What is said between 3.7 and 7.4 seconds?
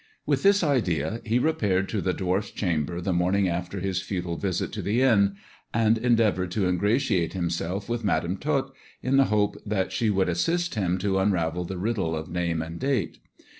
his futile visit to the inn, and endeavoured to ingratiate